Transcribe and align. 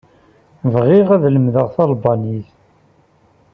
Bɣiɣ 0.73 1.07
ad 1.15 1.23
lemdeɣ 1.33 1.67
talbanit. 1.75 2.49